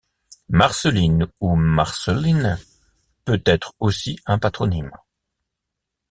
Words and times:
Marceline 0.49 1.27
ou 1.41 1.53
Marcelline 1.55 2.57
peut 3.23 3.43
être 3.45 3.75
aussi 3.77 4.17
un 4.25 4.39
patronyme. 4.39 4.89